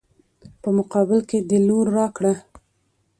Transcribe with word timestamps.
په 0.61 0.69
مقابل 0.77 1.19
کې 1.29 1.39
د 1.49 1.51
لور 1.67 1.85
راکړه. 1.97 2.33